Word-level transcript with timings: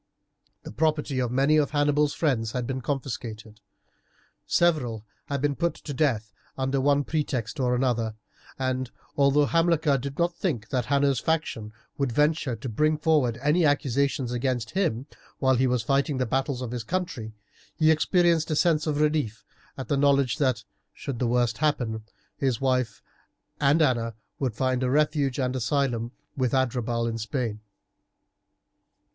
The 0.63 0.71
property 0.71 1.19
of 1.19 1.29
many 1.31 1.57
of 1.57 1.69
Hannibal's 1.69 2.15
friends 2.15 2.53
had 2.53 2.65
been 2.65 2.81
confiscated. 2.81 3.61
Several 4.47 5.05
had 5.27 5.41
been 5.43 5.55
put 5.55 5.75
to 5.75 5.93
death 5.93 6.33
under 6.57 6.81
one 6.81 7.03
pretext 7.03 7.59
or 7.59 7.75
another, 7.75 8.15
and 8.57 8.89
although 9.15 9.45
Hamilcar 9.45 9.99
did 9.99 10.17
not 10.17 10.33
think 10.35 10.69
that 10.69 10.85
Hanno's 10.87 11.19
faction 11.19 11.71
would 11.99 12.11
venture 12.11 12.55
to 12.55 12.67
bring 12.67 12.97
forward 12.97 13.37
any 13.43 13.63
accusation 13.63 14.27
against 14.31 14.71
him 14.71 15.05
while 15.37 15.53
he 15.53 15.67
was 15.67 15.83
fighting 15.83 16.17
the 16.17 16.25
battles 16.25 16.63
of 16.63 16.71
his 16.71 16.83
country, 16.83 17.35
he 17.75 17.91
experienced 17.91 18.49
a 18.49 18.55
sense 18.55 18.87
of 18.87 18.99
relief 18.99 19.45
at 19.77 19.87
the 19.87 19.97
knowledge 19.97 20.39
that, 20.39 20.63
should 20.95 21.19
the 21.19 21.27
worst 21.27 21.59
happen, 21.59 22.03
his 22.37 22.59
wife 22.59 23.03
and 23.59 23.83
Anna 23.83 24.15
would 24.39 24.55
find 24.55 24.81
a 24.81 24.89
refuge 24.89 25.37
and 25.39 25.55
asylum 25.55 26.11
with 26.35 26.53
Adherbal 26.55 27.05
in 27.07 27.19
Spain. 27.19 27.59